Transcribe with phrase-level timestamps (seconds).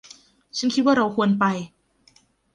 [0.57, 1.45] ฉันคิดว่าเราควรไป